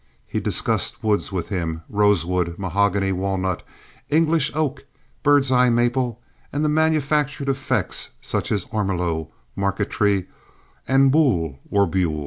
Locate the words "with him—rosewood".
1.31-2.57